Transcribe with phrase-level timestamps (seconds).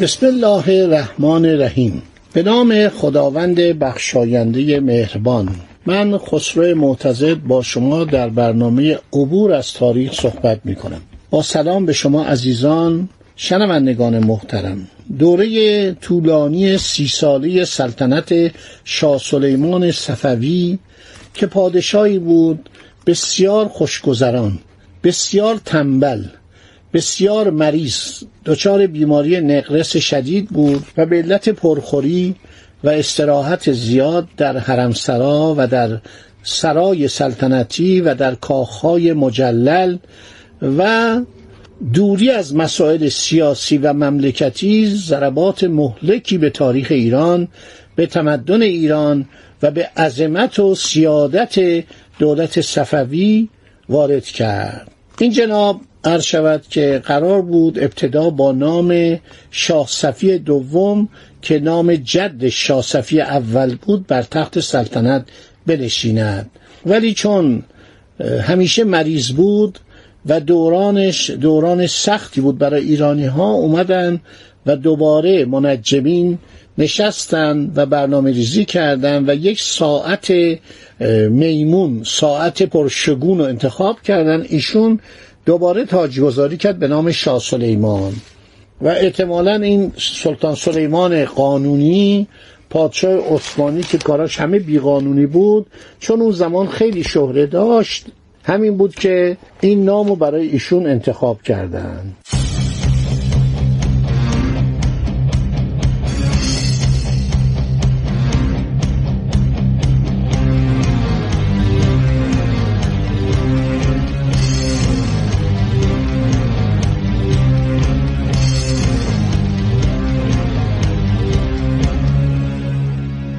[0.00, 2.02] بسم الله الرحمن الرحیم.
[2.32, 5.48] به نام خداوند بخشاینده مهربان.
[5.86, 11.86] من خسرو معتزد با شما در برنامه عبور از تاریخ صحبت می کنم با سلام
[11.86, 14.88] به شما عزیزان شنوندگان محترم.
[15.18, 18.52] دوره طولانی سی ساله سلطنت
[18.84, 20.78] شاه سلیمان صفوی
[21.34, 22.68] که پادشاهی بود
[23.06, 24.58] بسیار خوشگذران
[25.04, 26.24] بسیار تنبل
[26.92, 32.34] بسیار مریض دچار بیماری نقرس شدید بود و به علت پرخوری
[32.84, 36.00] و استراحت زیاد در حرمسرا و در
[36.42, 39.96] سرای سلطنتی و در کاخهای مجلل
[40.62, 41.20] و
[41.94, 47.48] دوری از مسائل سیاسی و مملکتی ضربات مهلکی به تاریخ ایران
[47.96, 49.26] به تمدن ایران
[49.62, 51.84] و به عظمت و سیادت
[52.18, 53.48] دولت صفوی
[53.88, 54.90] وارد کرد.
[55.18, 59.20] این جناب عرض شود که قرار بود ابتدا با نام
[59.50, 61.08] شاه صفی دوم
[61.42, 65.24] که نام جد شاه صفی اول بود بر تخت سلطنت
[65.66, 66.50] بنشیند.
[66.86, 67.62] ولی چون
[68.42, 69.78] همیشه مریض بود
[70.26, 74.20] و دورانش دوران سختی بود برای ایرانی ها اومدن
[74.66, 76.38] و دوباره منجمین
[76.78, 80.32] نشستن و برنامه ریزی کردن و یک ساعت
[81.30, 84.46] میمون ساعت پرشگون رو انتخاب کردن.
[84.48, 85.00] ایشون
[85.48, 88.12] دوباره تاجگذاری کرد به نام شاه سلیمان
[88.80, 92.28] و احتمالا این سلطان سلیمان قانونی
[92.70, 95.66] پادشاه عثمانی که کاراش همه بیقانونی بود
[96.00, 98.06] چون اون زمان خیلی شهره داشت
[98.44, 102.16] همین بود که این نامو برای ایشون انتخاب کردند.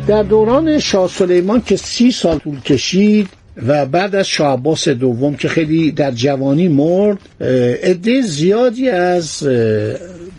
[0.09, 3.27] در دوران شاه سلیمان که سی سال طول کشید
[3.67, 7.17] و بعد از شاه عباس دوم که خیلی در جوانی مرد
[7.83, 9.43] عده زیادی از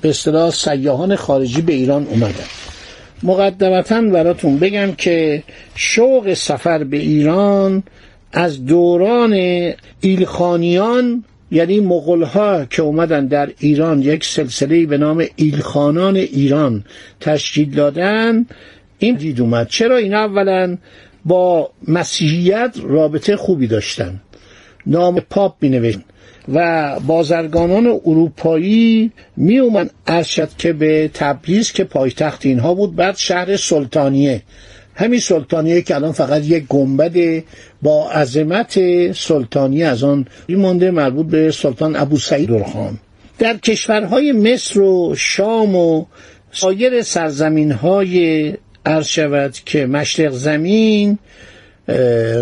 [0.00, 2.44] به اصطلاح سیاحان خارجی به ایران اومدن.
[3.22, 5.42] مقدمتا براتون بگم که
[5.74, 7.82] شوق سفر به ایران
[8.32, 9.32] از دوران
[10.00, 16.84] ایلخانیان یعنی مغلها که اومدن در ایران یک سلسله به نام ایلخانان ایران
[17.20, 18.46] تشکیل دادن
[19.00, 19.68] این دید اومد.
[19.68, 20.76] چرا این اولا
[21.24, 24.20] با مسیحیت رابطه خوبی داشتن؟
[24.86, 26.04] نام پاپ می نوشتن
[26.52, 33.56] و بازرگانان اروپایی می اومد ارشد که به تبریز که پایتخت اینها بود بعد شهر
[33.56, 34.42] سلطانیه.
[34.94, 37.42] همین سلطانیه که الان فقط یک گنبد
[37.82, 38.78] با عظمت
[39.12, 42.98] سلطانی از آن مانده مربوط به سلطان ابو سعید درخان.
[43.38, 46.04] در کشورهای مصر و شام و
[46.52, 48.52] سایر سرزمین های
[48.86, 51.18] عرض شود که مشرق زمین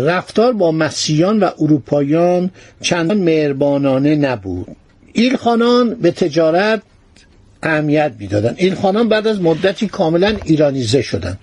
[0.05, 2.49] رفتار با مسیحیان و اروپایان
[2.81, 4.67] چندان مهربانانه نبود.
[5.13, 6.81] ایلخانان به تجارت
[7.63, 11.37] اهمیت می‌دادن ایلخانان بعد از مدتی کاملا ایرانیزه شدن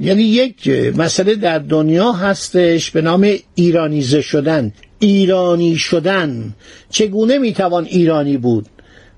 [0.00, 4.72] یعنی یک مسئله در دنیا هستش به نام ایرانیزه شدن.
[4.98, 6.54] ایرانی شدن.
[6.90, 8.66] چگونه می‌توان ایرانی بود؟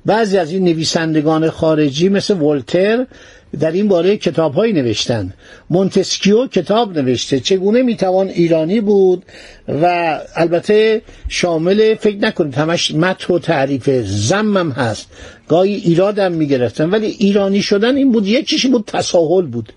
[0.07, 3.07] بعضی از این نویسندگان خارجی مثل ولتر
[3.61, 5.33] در این باره کتاب هایی نوشتن
[5.71, 7.41] مونتسکیو کتاب نوشته.
[7.41, 9.25] چگونه می‌توان ایرانی بود
[9.69, 15.06] و البته شامل فکر نکنید همش مت و تعریف زمم هست.
[15.49, 19.73] گاهی ایرادم می‌گرفتن ولی ایرانی شدن این بود یکیش بود تساهل بود.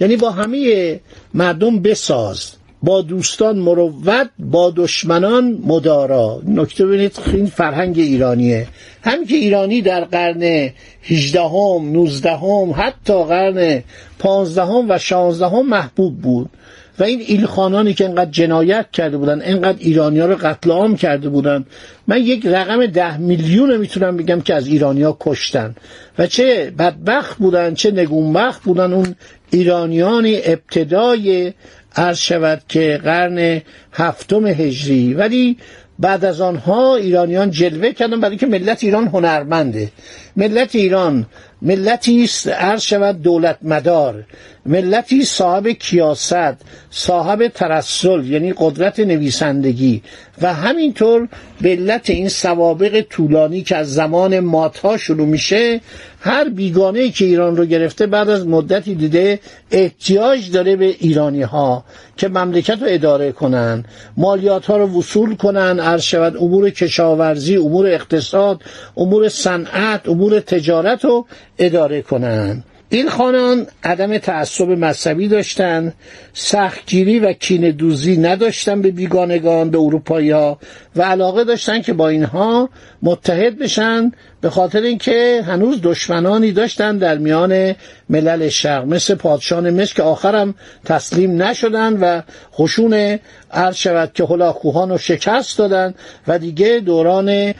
[0.00, 1.00] یعنی با همه
[1.34, 2.52] مردم بساز.
[2.82, 6.42] با دوستان مروت با دشمنان مدارا.
[6.46, 8.66] نکته ببینید این فرهنگ ایرانیه.
[9.02, 10.70] هم که ایرانی در قرن
[11.02, 13.82] 18 هم 19 هم حتی قرن
[14.18, 16.50] 15 هم و 16 هم محبوب بود.
[16.98, 21.28] و این ایلخانانی که انقدر جنایت کرده بودن انقدر ایرانی ها رو قتل عام کرده
[21.28, 21.64] بودن.
[22.06, 25.74] من یک رقم ده میلیون می‌تونم بگم که از ایرانی ها کشتن.
[26.18, 29.14] و چه بدبخت بودن چه نگونبخت بودن اون
[29.52, 31.52] ایرانیان ابتدای
[31.96, 33.62] عرض شود که قرن
[33.92, 35.14] هفتم هجری.
[35.14, 35.56] ولی
[35.98, 39.88] بعد از آنها ایرانیان جلوه کردن برای اینکه ملت ایران هنرمنده.
[40.36, 41.26] ملت ایران
[41.62, 44.24] ملتی است عرض شود دولت مدار.
[44.66, 46.54] ملتی صاحب کیاست
[46.90, 50.02] صاحب ترسل یعنی قدرت نویسندگی.
[50.42, 51.28] و همینطور
[51.60, 55.80] به علت این سوابق طولانی که از زمان ماتها شروع میشه
[56.20, 61.84] هر بیگانه که ایران رو گرفته بعد از مدتی دیده احتیاج داره به ایرانی ها
[62.16, 63.84] که مملکت رو اداره کنن
[64.16, 68.62] مالیات ها رو وصول کنن عرض شود امور کشاورزی امور اقتصاد
[68.96, 71.26] امور صنعت امور تجارت رو
[71.62, 72.64] اداره کنن.
[72.92, 75.92] این خانان عدم تعصب مذهبی داشتن
[76.32, 80.58] سختگیری و کین دوزی نداشتن به بیگانگان به اروپایی ها
[80.96, 82.68] و علاقه داشتن که با اینها
[83.02, 87.74] متحد بشن به خاطر اینکه هنوز دشمنانی داشتن در میان
[88.08, 88.84] ملل شرق.
[88.84, 90.54] مثل پادشان مصر که آخرم
[90.84, 92.22] تسلیم نشدن و
[92.54, 93.18] خشون
[93.52, 95.94] عرض شود که هلاکوهان رو شکست دادن
[96.28, 97.54] و دیگه دوران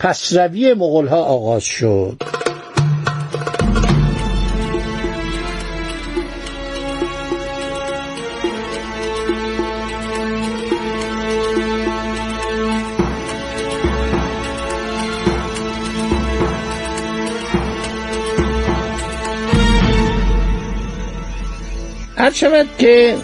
[0.00, 2.22] پسروی مغول ها آغاز شد.
[22.30, 23.14] هر شود که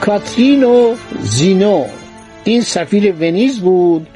[0.00, 1.84] کاترین و زینو
[2.44, 4.06] این سفیر ونیز بود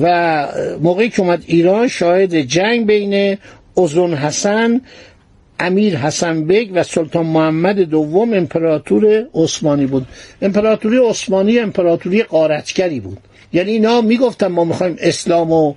[0.00, 0.48] و
[0.80, 3.38] موقعی که اومد ایران شاهد جنگ بین
[3.76, 4.80] ازون حسن
[5.60, 10.06] امیر حسن بگ و سلطان محمد دوم امپراتور عثمانی بود.
[10.42, 13.18] امپراتوری عثمانی امپراتوری قارتگری بود.
[13.52, 15.74] یعنی اینا می‌گفتن ما می‌خوایم اسلام و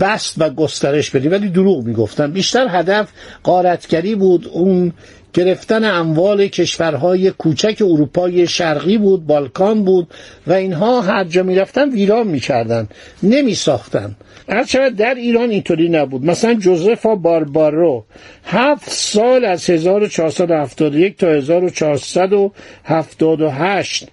[0.00, 2.32] بست و گسترش بدیم ولی دروغ می‌گفتن.
[2.32, 3.08] بیشتر هدف
[3.42, 4.50] قارتگری بود.
[4.52, 4.92] اون
[5.34, 10.08] گرفتن اموال کشورهای کوچک اروپای شرقی بود بالکان بود
[10.46, 12.88] و اینها هر جا می‌رفتن ویران می‌کردن
[13.22, 14.16] نمیساختن.
[14.48, 16.24] هرچند در ایران اینطوری نبود.
[16.24, 18.04] مثلا جوزفا باربارو
[18.44, 24.08] هفت سال از 1471 تا 1478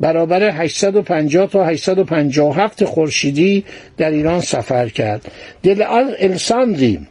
[0.00, 3.64] برابر 850 تا 857 خورشیدی
[3.96, 5.32] در ایران سفر کرد.
[5.62, 5.82] دل
[6.18, 7.06] الساندری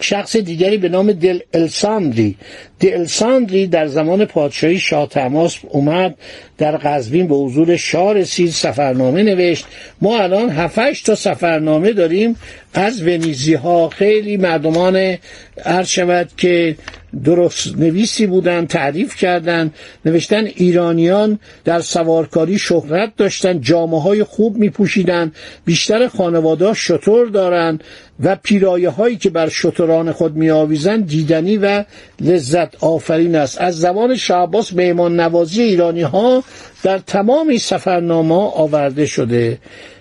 [0.00, 2.36] شخص دیگری به نام دل الساندری.
[2.80, 6.14] دل الساندری در زمان پادشاهی شاه تماس اومد
[6.58, 9.66] در قزوین به حضور شاه رسید سفرنامه نوشت.
[10.00, 12.36] ما الان هفتش تا سفرنامه داریم.
[12.74, 15.16] از ونیزی ها خیلی مردمان
[15.64, 16.76] عرض شود که
[17.24, 19.74] درست نویسی بودن تعریف کردند
[20.04, 25.32] نوشتن ایرانیان در سوارکاری شهرت داشتن جامعه های خوب می پوشیدن
[25.64, 27.84] بیشتر خانواده شطور دارند
[28.20, 31.84] و پیرایه هایی که بر شطران خود می آویزن دیدنی و
[32.20, 33.60] لذت آفرین است.
[33.60, 36.44] از زبان شعباس مهمان نوازی ایرانی ها
[36.82, 39.58] در تمام سفرنامه آورده شده.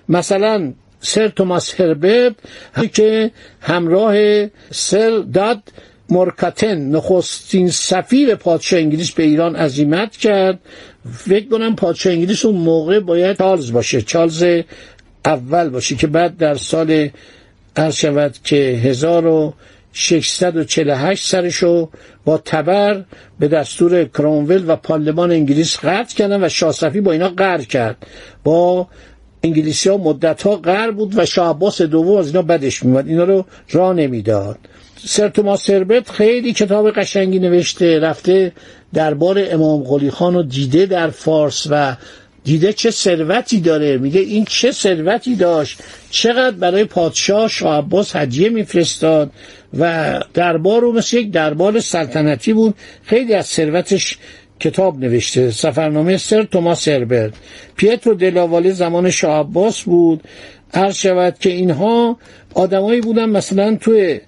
[0.09, 2.33] مثلا سر توماس هربرت
[2.93, 3.31] که
[3.61, 5.63] همراه سر داد
[6.09, 10.59] مرکتن نخستین سفیر پادشاه انگلیس به ایران عزیمت کرد.
[11.13, 14.45] فکر کنم پادشاه انگلیس اون موقع باید چارلز باشه چارلز
[15.25, 17.09] اول باشه که بعد در سال
[17.75, 18.79] عرض شود که
[19.95, 21.89] 1648 سرشو
[22.25, 23.03] با تبر
[23.39, 28.05] به دستور کرونول و پارلمان انگلیس قطع کردن و شاه با اینا قهر کرد.
[28.43, 28.87] با
[29.43, 33.07] انگلیسی ها مدت ها قهر بود و شاه عباس دوم از اینا بدش میومد.
[33.07, 34.57] اینا رو را نمی‌داد.
[34.97, 38.51] سر توماس سربت خیلی کتاب قشنگی نوشته رفته
[38.93, 41.95] دربار امام قلی خان رو دیده در فارس و
[42.45, 43.97] دیده چه ثروتی داره.
[43.97, 45.79] میگه این چه ثروتی داشت.
[46.09, 49.31] چقدر برای پادشاه شاه عباس هدیه میفرستاد
[49.79, 52.75] و دربار رو مثل یک دربار سلطنتی بود.
[53.03, 54.17] خیلی از ثروتش
[54.59, 55.51] کتاب نوشته.
[55.51, 57.33] سفرنامه سر توماس هربرت.
[57.75, 60.23] پیترو دلاواله زمان شاه عباس بود.
[60.73, 62.17] عرض شود که اینها
[62.53, 64.19] آدمایی بودن مثلا توی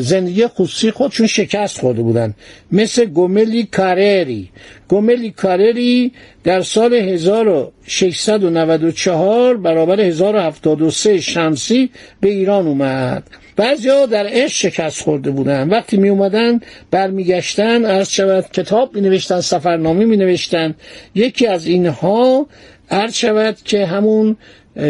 [0.00, 2.34] زندگی خصوصی خودشون شکست خورده بودن.
[2.72, 4.48] مثل گوملی کارری.
[4.88, 6.12] گوملی کارری
[6.44, 13.22] در سال 1694 برابر 1073 شمسی به ایران اومد.
[13.56, 15.68] بعضی ها در عشق شکست خورده بودن.
[15.68, 16.60] وقتی می اومدن
[16.90, 20.74] برمیگشتن عرض شود کتاب می نوشتن سفرنامه می نوشتن.
[21.14, 22.46] یکی از اینها
[22.90, 24.36] عرض شود که همون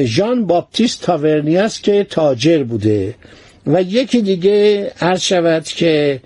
[0.05, 3.15] ژان باپتیست تاورنی است که تاجر بوده.
[3.69, 6.21] و یکی دیگه عرض شود که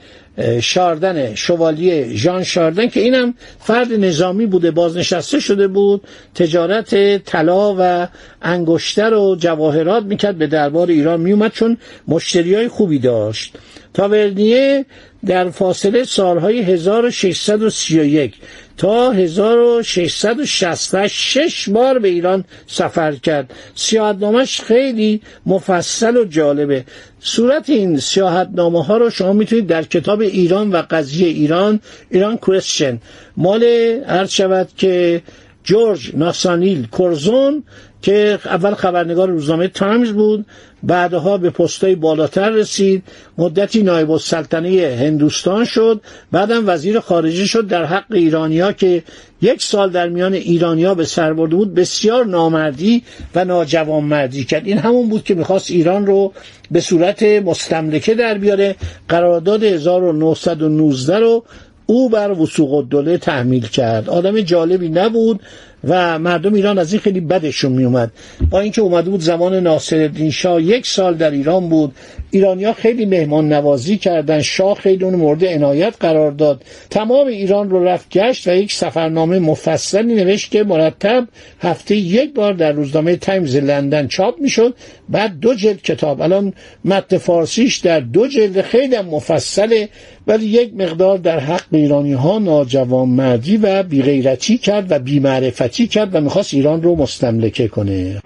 [0.60, 6.02] شاردن شوالیه ژان شاردن که اینم فرد نظامی بوده بازنشسته شده بود
[6.34, 8.08] تجارت طلا و
[8.42, 11.76] انگشتر و جواهرات می‌کرد به دربار ایران میومد چون
[12.08, 13.56] مشتری های خوبی داشت.
[13.94, 14.86] تاورنیه
[15.26, 18.34] در فاصله سالهای 1631
[18.76, 23.54] تا 1668 شش بار به ایران سفر کرد.
[23.74, 26.84] سیاحتنامش خیلی مفصل و جالبه.
[27.20, 31.80] صورت این سیاحتنامه ها رو شما می‌تونید در کتاب ایران و قضیه ایران
[32.10, 33.00] ایران کوشن
[33.36, 33.64] مال
[34.06, 35.22] عرض شود که
[35.64, 37.64] جورج ناسانیل کورزون
[38.02, 40.46] که اول خبرنگار روزنامه تایمز بود
[40.82, 43.02] بعدها به پستای بالاتر رسید.
[43.38, 46.00] مدتی نایب السلطنه هندوستان شد.
[46.32, 49.02] بعدم وزیر خارجه شد در حق ایرانیا که
[49.42, 51.74] یک سال در میان ایرانیا به سر برده بود.
[51.74, 53.02] بسیار نامردی
[53.34, 54.66] و ناجوانمردی کرد.
[54.66, 56.32] این همون بود که می‌خواست ایران رو
[56.70, 58.76] به صورت مستملکه در بیاره.
[59.08, 61.44] قرارداد 1919 رو
[61.86, 64.10] او بر وسوق الدوله تحمیل کرد.
[64.10, 65.40] آدم جالبی نبود.
[65.84, 68.12] و مردم ایران از این خیلی بدشون میومد
[68.50, 71.94] با اینکه اومده بود زمان ناصرالدین شاه یک سال در ایران بود.
[72.30, 74.40] ایرانیا خیلی مهمان نوازی کردن.
[74.40, 76.64] شاه خیلی اون مورد عنایت قرار داد.
[76.90, 81.28] تمام ایران رو رفت گشت و یک سفرنامه مفصلی نوشت که مرتب
[81.60, 84.74] هفته یک بار در روزنامه تایمز لندن چاپ می‌شد.
[85.08, 86.20] بعد دو جلد کتاب.
[86.20, 86.52] الان
[86.84, 89.88] متن فارسیش در دو جلد خیلی مفصله
[90.26, 96.14] ولی یک مقدار در حق ایرانی ها ناجوان مردی و بیغیرتی کرد و بیمعرفتی کرد
[96.14, 98.20] و می‌خواست ایران رو مستملکه کنه.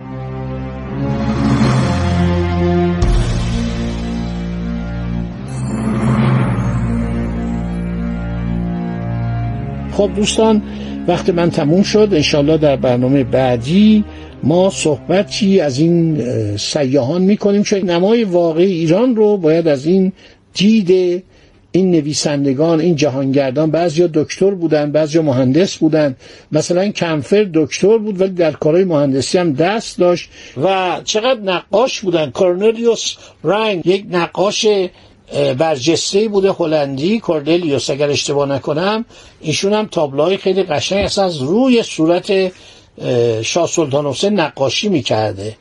[9.92, 10.62] خب دوستان
[11.08, 12.08] وقت من تموم شد.
[12.12, 14.04] انشالله در برنامه بعدی
[14.42, 16.22] ما صحبتی از این
[16.56, 17.62] سیاهان می‌کنیم.
[17.62, 20.12] چون نمای واقعی ایران رو باید از این
[20.54, 21.22] دید
[21.72, 26.16] این نویسندگان این جهانگردان بعضیا دکتر بودن بعضیا مهندس بودن.
[26.52, 30.28] مثلا کمفر دکتر بود ولی در کارهای مهندسی هم دست داشت
[30.62, 32.30] و چقدر نقاش بودن.
[32.30, 34.66] کورنلیوس رنگ یک نقاش
[35.58, 37.20] برجسته بوده هلندی.
[37.20, 39.04] کوردلیوس اگر اشتباه نکنم
[39.40, 42.52] ایشون هم تابلوهای خیلی قشنگ اصلا از روی صورت
[43.42, 45.56] شاه سلطان حسین نقاشی می‌کرده.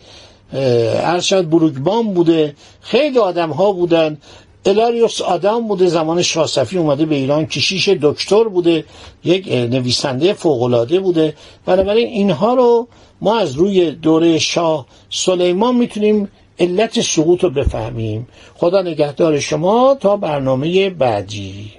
[1.04, 2.56] هر شاید بروکبان بوده.
[2.82, 4.18] خیلی آدم ها بودن.
[4.66, 8.86] الاریوس آدم بوده زمان شاسفی اومده به ایران کشیش دکتر بوده
[9.24, 11.34] یک نویسنده فوقالعاده بوده.
[11.66, 12.88] بنابراین اینها رو
[13.22, 16.30] ما از روی دوره شاه سلیمان می‌تونیم
[16.60, 18.28] علت سقوط رو بفهمیم.
[18.56, 21.72] خدا نگهدار شما تا برنامه بعدی.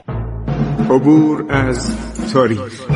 [0.91, 1.91] عبور از
[2.33, 2.96] تاریخ.